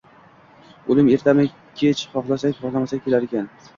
[0.93, 1.45] Oʻlim ertami
[1.81, 3.51] kech xohlasak xohlamasak kelar ekan.